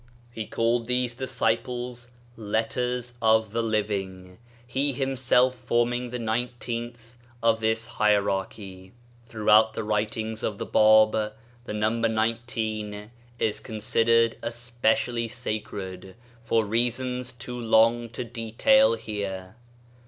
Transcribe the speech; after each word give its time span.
He 0.31 0.47
called 0.47 0.87
these 0.87 1.13
disciples" 1.13 2.09
Letters 2.55 3.13
of 3.21 3.51
the 3.51 3.61
Living," 3.61 4.39
he 4.65 4.93
himself 4.93 5.53
forming 5.53 6.09
the 6.09 6.17
nineteenth 6.17 7.17
of 7.43 7.59
this 7.59 7.85
hierachy. 7.87 8.93
Throughout 9.27 9.75
the 9.75 9.83
writings 9.83 10.41
of 10.41 10.57
the 10.57 10.65
Bab 10.65 11.33
the 11.65 11.73
number 11.75 12.09
nineteen 12.09 13.11
is 13.37 13.59
considered 13.59 14.37
especially 14.41 15.27
sacred, 15.27 16.15
for 16.43 16.65
reasons 16.65 17.31
too 17.31 17.61
long 17.61 18.09
to 18.09 18.23
detail 18.23 18.95
here. 18.95 19.55